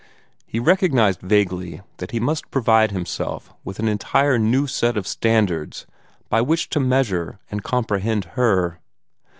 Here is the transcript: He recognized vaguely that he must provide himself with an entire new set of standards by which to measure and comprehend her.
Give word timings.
He 0.47 0.59
recognized 0.59 1.21
vaguely 1.21 1.81
that 1.97 2.09
he 2.09 2.19
must 2.19 2.49
provide 2.49 2.89
himself 2.89 3.53
with 3.63 3.77
an 3.77 3.87
entire 3.87 4.39
new 4.39 4.65
set 4.65 4.97
of 4.97 5.05
standards 5.05 5.85
by 6.27 6.41
which 6.41 6.69
to 6.69 6.79
measure 6.79 7.37
and 7.51 7.61
comprehend 7.63 8.25
her. 8.33 8.79